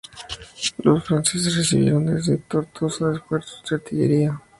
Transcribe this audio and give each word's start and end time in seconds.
Los 0.79 1.03
franceses 1.03 1.55
recibieron 1.55 2.07
desde 2.07 2.37
Tortosa 2.39 3.11
refuerzos 3.11 3.61
de 3.69 3.75
artillería. 3.75 4.41